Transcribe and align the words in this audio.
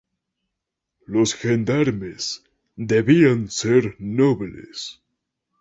Los 1.05 1.35
gendarmes 1.35 2.43
debían 2.75 3.51
ser 3.51 3.95
nobles. 3.99 4.99